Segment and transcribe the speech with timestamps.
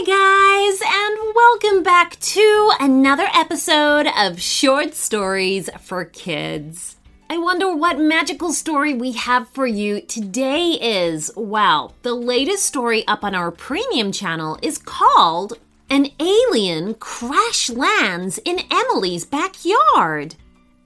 [0.00, 6.94] Hi, guys, and welcome back to another episode of Short Stories for Kids.
[7.28, 11.32] I wonder what magical story we have for you today is.
[11.34, 15.58] Well, the latest story up on our premium channel is called
[15.90, 20.36] An Alien Crash Lands in Emily's Backyard.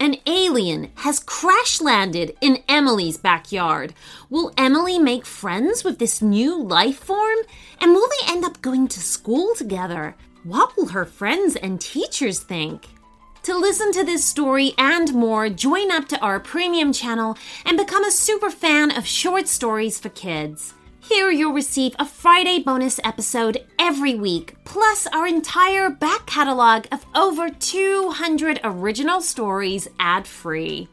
[0.02, 3.94] An alien has crash landed in Emily's backyard.
[4.30, 7.38] Will Emily make friends with this new life form?
[7.80, 10.16] And will they end up going to school together?
[10.42, 12.88] What will her friends and teachers think?
[13.44, 18.04] To listen to this story and more, join up to our premium channel and become
[18.04, 20.74] a super fan of short stories for kids.
[21.12, 27.04] Here you'll receive a Friday bonus episode every week, plus our entire back catalog of
[27.14, 30.88] over 200 original stories ad free.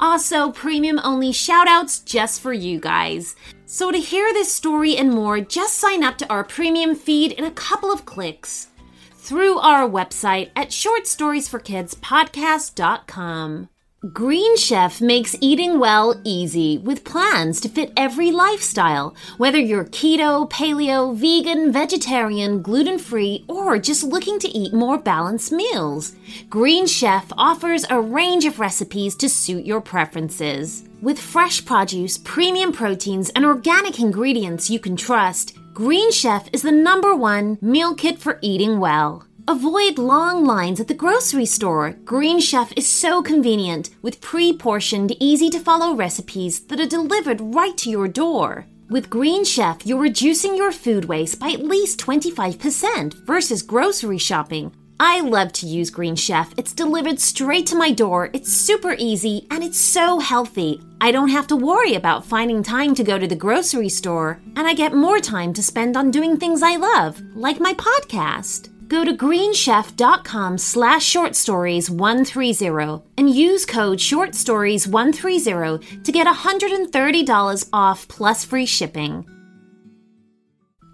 [0.00, 3.36] Also, premium only shoutouts just for you guys.
[3.64, 7.44] So, to hear this story and more, just sign up to our premium feed in
[7.44, 8.66] a couple of clicks
[9.12, 13.68] through our website at shortstoriesforkidspodcast.com.
[14.12, 20.46] Green Chef makes eating well easy with plans to fit every lifestyle, whether you're keto,
[20.50, 26.14] paleo, vegan, vegetarian, gluten free, or just looking to eat more balanced meals.
[26.50, 30.84] Green Chef offers a range of recipes to suit your preferences.
[31.00, 36.72] With fresh produce, premium proteins, and organic ingredients you can trust, Green Chef is the
[36.72, 39.24] number one meal kit for eating well.
[39.46, 41.96] Avoid long lines at the grocery store.
[42.06, 47.54] Green Chef is so convenient with pre portioned, easy to follow recipes that are delivered
[47.54, 48.64] right to your door.
[48.88, 54.72] With Green Chef, you're reducing your food waste by at least 25% versus grocery shopping.
[54.98, 56.54] I love to use Green Chef.
[56.56, 60.80] It's delivered straight to my door, it's super easy, and it's so healthy.
[61.02, 64.66] I don't have to worry about finding time to go to the grocery store, and
[64.66, 68.70] I get more time to spend on doing things I love, like my podcast.
[68.88, 78.66] Go to greenchef.com slash shortstories130 and use code shortstories130 to get $130 off plus free
[78.66, 79.24] shipping.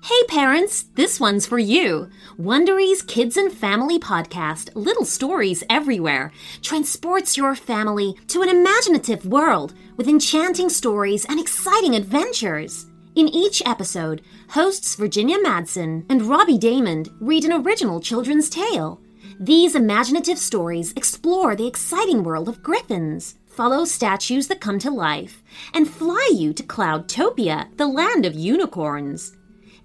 [0.02, 2.08] Hey parents, this one's for you.
[2.38, 6.32] Wondery's Kids and Family podcast, Little Stories Everywhere,
[6.62, 12.86] transports your family to an imaginative world with enchanting stories and exciting adventures.
[13.16, 19.00] In each episode, hosts Virginia Madsen and Robbie Daymond read an original children's tale.
[19.40, 25.42] These imaginative stories explore the exciting world of griffins, follow statues that come to life,
[25.74, 29.36] and fly you to Cloudtopia, the land of unicorns.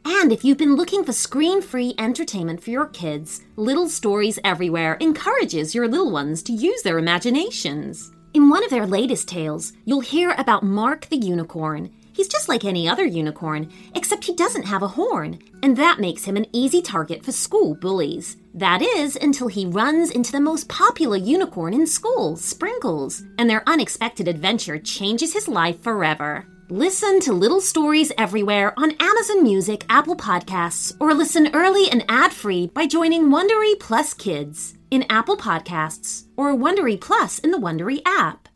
[0.06, 4.98] And if you've been looking for screen free entertainment for your kids, Little Stories Everywhere
[5.00, 8.12] encourages your little ones to use their imaginations.
[8.36, 11.90] In one of their latest tales, you'll hear about Mark the Unicorn.
[12.16, 16.24] He's just like any other unicorn, except he doesn't have a horn, and that makes
[16.24, 18.38] him an easy target for school bullies.
[18.54, 23.68] That is, until he runs into the most popular unicorn in school, Sprinkles, and their
[23.68, 26.46] unexpected adventure changes his life forever.
[26.70, 32.32] Listen to Little Stories Everywhere on Amazon Music, Apple Podcasts, or listen early and ad
[32.32, 38.02] free by joining Wondery Plus Kids in Apple Podcasts or Wondery Plus in the Wondery
[38.06, 38.48] app.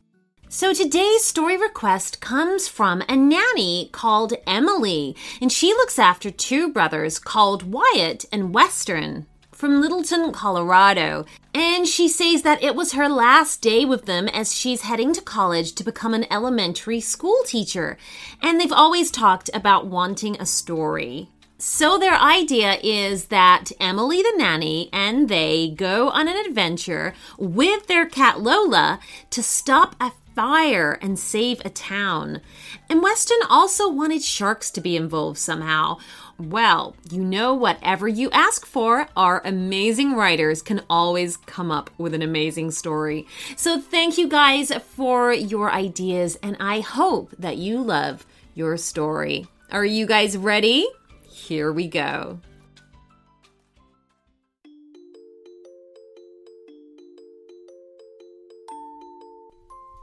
[0.51, 6.73] So today's story request comes from a nanny called Emily, and she looks after two
[6.73, 11.25] brothers called Wyatt and Weston from Littleton, Colorado.
[11.53, 15.21] And she says that it was her last day with them as she's heading to
[15.21, 17.95] college to become an elementary school teacher.
[18.41, 21.29] And they've always talked about wanting a story.
[21.59, 27.85] So their idea is that Emily the nanny and they go on an adventure with
[27.85, 28.99] their cat Lola
[29.29, 32.41] to stop a and save a town.
[32.89, 35.97] And Weston also wanted sharks to be involved somehow.
[36.37, 42.13] Well, you know, whatever you ask for, our amazing writers can always come up with
[42.13, 43.27] an amazing story.
[43.57, 49.47] So, thank you guys for your ideas, and I hope that you love your story.
[49.71, 50.87] Are you guys ready?
[51.23, 52.39] Here we go.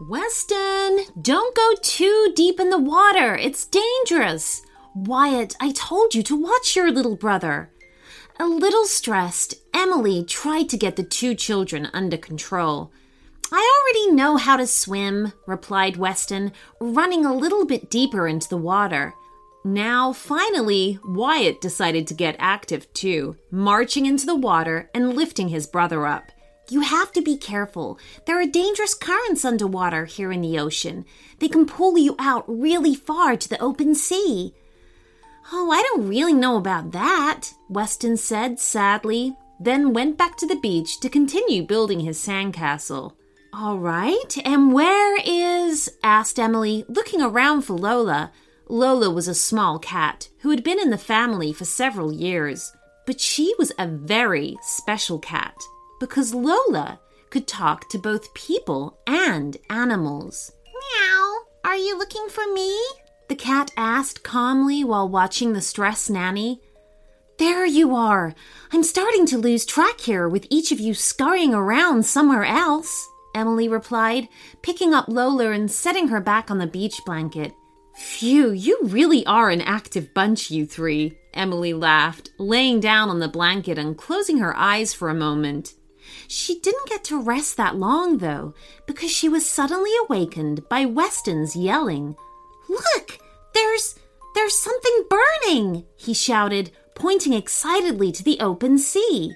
[0.09, 3.35] Weston, don't go too deep in the water.
[3.35, 4.63] It's dangerous.
[4.95, 7.73] Wyatt, I told you to watch your little brother.
[8.39, 12.93] A little stressed, Emily tried to get the two children under control.
[13.51, 18.57] I already know how to swim, replied Weston, running a little bit deeper into the
[18.57, 19.13] water.
[19.65, 25.67] Now, finally, Wyatt decided to get active too, marching into the water and lifting his
[25.67, 26.31] brother up.
[26.69, 27.99] You have to be careful.
[28.27, 31.05] There are dangerous currents underwater here in the ocean.
[31.39, 34.53] They can pull you out really far to the open sea.
[35.53, 40.57] Oh, I don't really know about that, Weston said sadly, then went back to the
[40.57, 43.13] beach to continue building his sandcastle.
[43.53, 45.89] All right, and where is?
[46.03, 48.33] asked Emily, looking around for Lola.
[48.69, 52.73] Lola was a small cat who had been in the family for several years,
[53.07, 55.55] but she was a very special cat
[56.01, 57.01] because Lola
[57.31, 60.53] could talk to both people and animals.
[60.67, 62.79] Meow, are you looking for me?
[63.29, 66.61] The cat asked calmly while watching the stressed nanny.
[67.39, 68.35] There you are.
[68.73, 73.69] I'm starting to lose track here with each of you scurrying around somewhere else, Emily
[73.69, 74.29] replied,
[74.63, 77.53] picking up Lola and setting her back on the beach blanket.
[77.97, 83.29] Phew, you really are an active bunch, you three, Emily laughed, laying down on the
[83.29, 85.75] blanket and closing her eyes for a moment.
[86.29, 88.55] She didn't get to rest that long, though,
[88.87, 92.17] because she was suddenly awakened by Weston's yelling.
[92.69, 93.19] Look,
[93.55, 93.95] there's
[94.35, 99.33] there's something burning, he shouted, pointing excitedly to the open sea.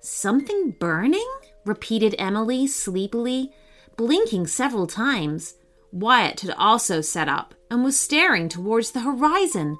[0.00, 1.26] Something burning?
[1.64, 3.52] repeated Emily sleepily,
[3.96, 5.54] blinking several times.
[5.92, 9.78] Wyatt had also sat up and was staring towards the horizon.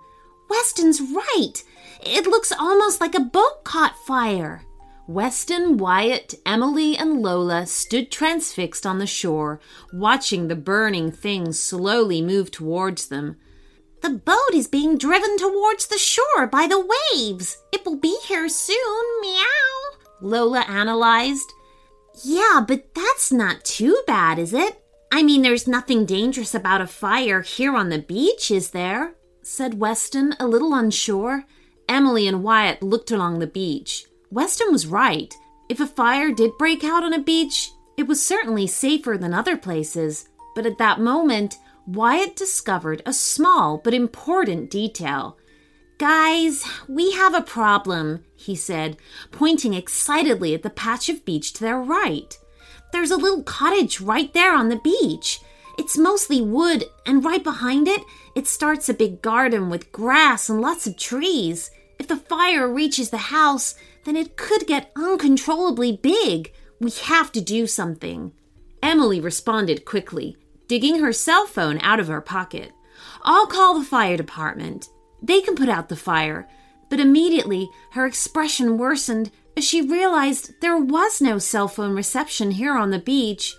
[0.49, 1.63] Weston's right.
[2.01, 4.63] It looks almost like a boat caught fire.
[5.07, 9.61] Weston, Wyatt, Emily, and Lola stood transfixed on the shore,
[9.93, 13.37] watching the burning thing slowly move towards them.
[14.01, 17.59] The boat is being driven towards the shore by the waves.
[17.71, 19.99] It will be here soon, meow.
[20.23, 21.53] Lola analyzed.
[22.23, 24.83] Yeah, but that's not too bad, is it?
[25.13, 29.15] I mean, there's nothing dangerous about a fire here on the beach, is there?
[29.43, 31.45] said Weston, a little unsure.
[31.89, 34.07] Emily and Wyatt looked along the beach.
[34.35, 35.33] Weston was right.
[35.69, 39.57] If a fire did break out on a beach, it was certainly safer than other
[39.57, 40.29] places.
[40.57, 41.55] But at that moment,
[41.87, 45.39] Wyatt discovered a small but important detail.
[45.99, 48.97] Guys, we have a problem, he said,
[49.31, 52.37] pointing excitedly at the patch of beach to their right.
[52.93, 55.39] There's a little cottage right there on the beach.
[55.79, 58.01] It's mostly wood, and right behind it,
[58.35, 61.71] it starts a big garden with grass and lots of trees.
[62.01, 66.53] If the fire reaches the house, then it could get uncontrollably big.
[66.81, 68.33] We have to do something.
[68.83, 70.37] Emily responded quickly,
[70.69, 72.73] digging her cell phone out of her pocket.
[73.23, 74.89] I'll call the fire department.
[75.23, 76.49] They can put out the fire.
[76.91, 82.77] But immediately her expression worsened as she realized there was no cell phone reception here
[82.77, 83.57] on the beach.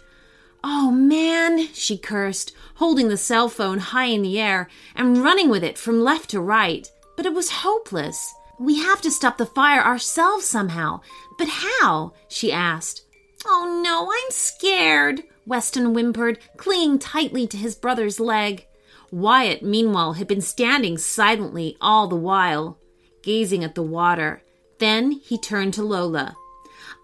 [0.64, 5.64] Oh man, she cursed, holding the cell phone high in the air and running with
[5.64, 6.90] it from left to right.
[7.18, 8.34] But it was hopeless.
[8.60, 11.02] We have to stop the fire ourselves somehow.
[11.38, 12.13] But how?
[12.28, 13.06] she asked.
[13.46, 18.66] Oh no, I'm scared, Weston whimpered, clinging tightly to his brother's leg.
[19.12, 22.80] Wyatt, meanwhile, had been standing silently all the while,
[23.22, 24.42] gazing at the water.
[24.80, 26.36] Then he turned to Lola.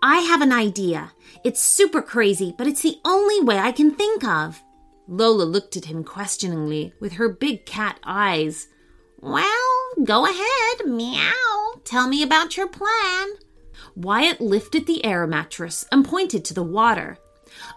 [0.02, 1.12] I have an idea.
[1.44, 4.62] It's super crazy, but it's the only way I can think of.
[5.08, 8.68] Lola looked at him questioningly with her big cat eyes.
[9.20, 11.82] Well, go ahead, meow.
[11.84, 13.30] Tell me about your plan.
[13.96, 17.18] Wyatt lifted the air mattress and pointed to the water.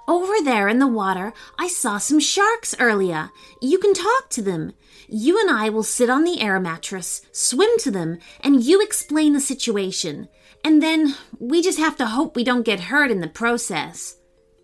[0.07, 3.31] Over there in the water, I saw some sharks earlier.
[3.61, 4.73] You can talk to them.
[5.09, 9.33] You and I will sit on the air mattress, swim to them, and you explain
[9.33, 10.29] the situation.
[10.65, 14.17] And then we just have to hope we don't get hurt in the process.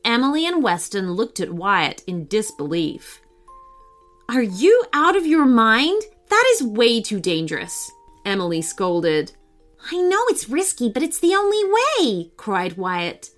[0.04, 3.20] Emily and Weston looked at Wyatt in disbelief.
[4.28, 6.02] Are you out of your mind?
[6.30, 7.90] That is way too dangerous,
[8.24, 9.32] Emily scolded.
[9.90, 13.30] I know it's risky, but it's the only way, cried Wyatt.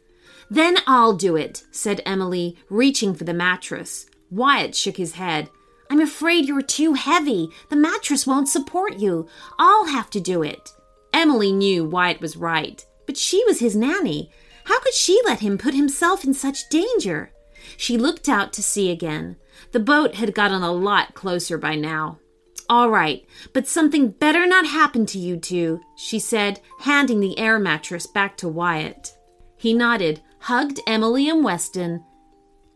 [0.51, 4.07] Then I'll do it, said Emily, reaching for the mattress.
[4.31, 5.49] Wyatt shook his head.
[5.91, 7.49] I'm afraid you're too heavy.
[7.71, 9.29] The mattress won't support you.
[9.59, 10.71] I'll have to do it.
[11.13, 14.31] Emily knew Wyatt was right, but she was his nanny.
[14.65, 17.33] How could she let him put himself in such danger?
[17.77, 19.37] She looked out to sea again.
[19.73, 22.19] The boat had gotten a lot closer by now.
[22.73, 27.59] All right, but something better not happen to you two, she said, handing the air
[27.59, 29.13] mattress back to Wyatt.
[29.59, 32.03] He nodded, hugged Emily and Weston,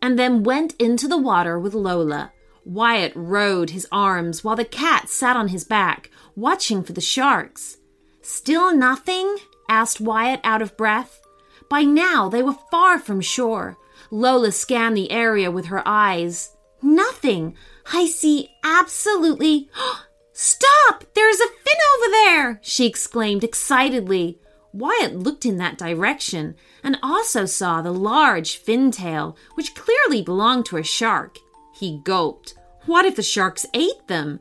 [0.03, 2.31] and then went into the water with Lola.
[2.63, 7.79] Wyatt rowed his arms while the cat sat on his back, watching for the sharks.
[8.21, 9.39] Still nothing?
[9.67, 11.23] asked Wyatt out of breath.
[11.71, 13.79] By now they were far from shore.
[14.11, 16.55] Lola scanned the area with her eyes.
[16.83, 17.57] Nothing.
[17.93, 19.69] I see absolutely.
[20.33, 21.05] Stop!
[21.15, 22.61] There's a fin over there!
[22.63, 24.39] she exclaimed excitedly.
[24.73, 30.67] Wyatt looked in that direction and also saw the large fin tail, which clearly belonged
[30.67, 31.39] to a shark.
[31.75, 32.55] He gulped.
[32.85, 34.41] What if the sharks ate them?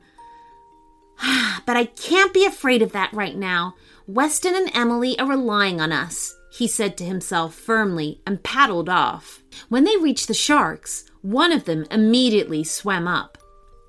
[1.66, 3.75] but I can't be afraid of that right now.
[4.08, 9.44] Weston and Emily are relying on us, he said to himself firmly and paddled off.
[9.70, 13.38] When they reached the sharks, one of them immediately swam up.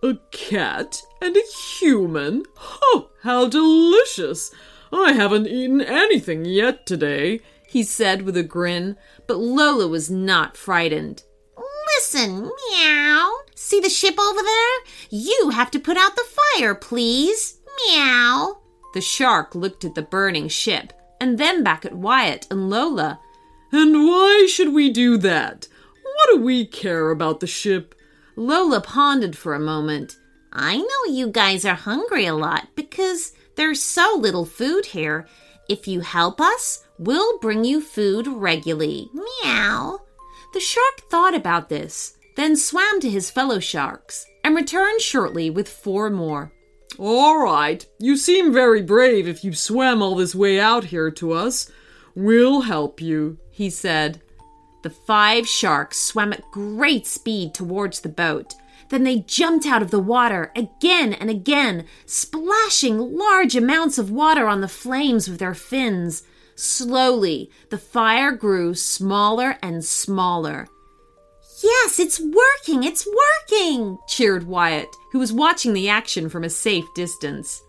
[0.02, 1.42] A cat and a
[1.78, 2.44] human?
[2.58, 4.50] Oh, how delicious!
[4.90, 10.56] I haven't eaten anything yet today, he said with a grin, but Lola was not
[10.56, 11.24] frightened.
[11.96, 13.32] Listen, meow.
[13.54, 14.78] See the ship over there?
[15.10, 16.24] You have to put out the
[16.56, 17.60] fire, please.
[17.88, 18.62] Meow.
[18.94, 23.20] The shark looked at the burning ship and then back at Wyatt and Lola.
[23.72, 25.68] And why should we do that?
[26.16, 27.94] What do we care about the ship?
[28.36, 30.16] Lola pondered for a moment.
[30.50, 35.26] I know you guys are hungry a lot because there's so little food here.
[35.68, 39.10] If you help us, we'll bring you food regularly.
[39.12, 39.98] Meow.
[40.54, 45.68] The shark thought about this, then swam to his fellow sharks and returned shortly with
[45.68, 46.50] four more.
[46.98, 51.32] All right, you seem very brave if you swam all this way out here to
[51.32, 51.70] us.
[52.14, 54.22] We'll help you, he said.
[54.86, 58.54] The five sharks swam at great speed towards the boat.
[58.88, 64.46] Then they jumped out of the water again and again, splashing large amounts of water
[64.46, 66.22] on the flames with their fins.
[66.54, 70.68] Slowly, the fire grew smaller and smaller.
[71.64, 72.84] Yes, it's working!
[72.84, 73.98] It's working!
[74.06, 77.60] cheered Wyatt, who was watching the action from a safe distance.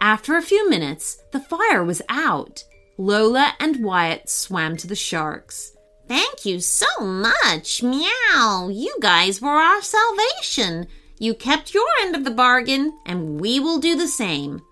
[0.00, 2.64] After a few minutes, the fire was out.
[2.98, 5.73] Lola and Wyatt swam to the sharks.
[6.06, 7.82] Thank you so much.
[7.82, 8.68] Meow.
[8.70, 10.86] You guys were our salvation.
[11.18, 14.62] You kept your end of the bargain, and we will do the same.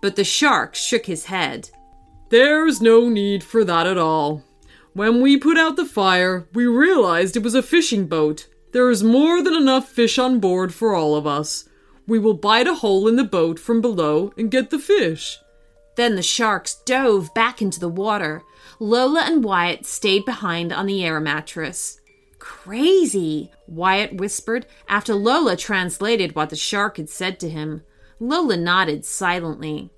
[0.00, 1.70] But the shark shook his head.
[2.30, 4.42] There's no need for that at all.
[4.94, 8.48] When we put out the fire, we realized it was a fishing boat.
[8.72, 11.68] There is more than enough fish on board for all of us.
[12.06, 15.38] We will bite a hole in the boat from below and get the fish.
[15.96, 18.42] Then the sharks dove back into the water.
[18.78, 22.00] Lola and Wyatt stayed behind on the air mattress.
[22.38, 27.82] Crazy, Wyatt whispered after Lola translated what the shark had said to him.
[28.18, 29.90] Lola nodded silently.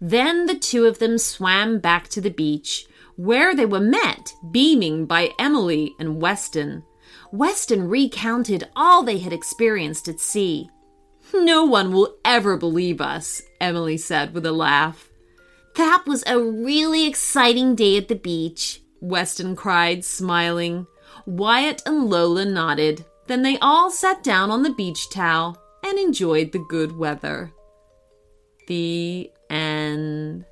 [0.00, 2.86] Then the two of them swam back to the beach,
[3.16, 6.82] where they were met, beaming by Emily and Weston.
[7.30, 10.70] Weston recounted all they had experienced at sea.
[11.32, 15.10] No one will ever believe us, Emily said with a laugh.
[15.76, 20.86] That was a really exciting day at the beach, Weston cried, smiling.
[21.26, 23.04] Wyatt and Lola nodded.
[23.26, 27.52] Then they all sat down on the beach towel and enjoyed the good weather.
[28.68, 30.44] The end.